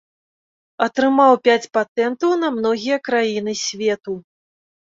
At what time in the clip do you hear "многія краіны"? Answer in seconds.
2.57-3.57